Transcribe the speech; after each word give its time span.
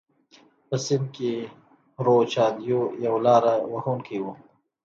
په 0.67 0.75
سند 0.85 1.05
کې 1.15 1.33
پرو 1.95 2.15
چاندیو 2.33 2.81
یو 3.05 3.15
لاره 3.25 3.53
وهونکی 3.71 4.17
و. 4.21 4.25